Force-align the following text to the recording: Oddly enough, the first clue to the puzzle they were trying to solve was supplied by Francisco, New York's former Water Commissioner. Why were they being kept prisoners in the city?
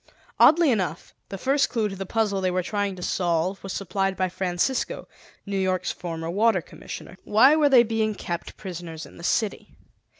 Oddly 0.39 0.71
enough, 0.71 1.13
the 1.29 1.37
first 1.37 1.69
clue 1.69 1.87
to 1.87 1.95
the 1.95 2.07
puzzle 2.07 2.41
they 2.41 2.49
were 2.49 2.63
trying 2.63 2.95
to 2.95 3.03
solve 3.03 3.61
was 3.61 3.71
supplied 3.71 4.17
by 4.17 4.29
Francisco, 4.29 5.07
New 5.45 5.59
York's 5.59 5.91
former 5.91 6.27
Water 6.31 6.59
Commissioner. 6.63 7.17
Why 7.23 7.55
were 7.55 7.69
they 7.69 7.83
being 7.83 8.15
kept 8.15 8.57
prisoners 8.57 9.05
in 9.05 9.17
the 9.17 9.23
city? 9.23 9.75